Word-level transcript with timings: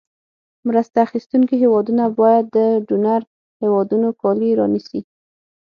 مرسته 0.67 0.97
اخیستونکې 1.07 1.55
هېوادونو 1.63 2.03
باید 2.19 2.45
د 2.55 2.57
ډونر 2.87 3.21
هېوادونو 3.61 4.07
کالي 4.21 4.49
رانیسي. 4.59 4.99